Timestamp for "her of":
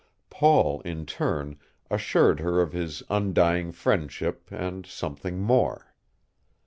2.39-2.73